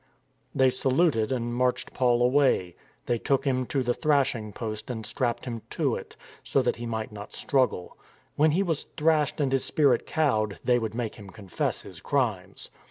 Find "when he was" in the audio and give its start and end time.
8.35-8.85